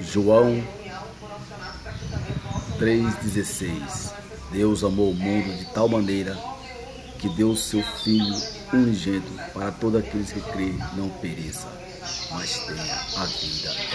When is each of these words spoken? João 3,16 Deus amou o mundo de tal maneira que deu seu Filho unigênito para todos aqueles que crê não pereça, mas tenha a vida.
João 0.00 0.62
3,16 2.78 4.12
Deus 4.52 4.84
amou 4.84 5.10
o 5.10 5.14
mundo 5.14 5.56
de 5.58 5.64
tal 5.72 5.88
maneira 5.88 6.36
que 7.18 7.28
deu 7.30 7.56
seu 7.56 7.82
Filho 7.82 8.36
unigênito 8.72 9.32
para 9.52 9.72
todos 9.72 10.00
aqueles 10.00 10.32
que 10.32 10.40
crê 10.40 10.74
não 10.94 11.08
pereça, 11.08 11.66
mas 12.30 12.58
tenha 12.60 12.94
a 13.16 13.24
vida. 13.24 13.85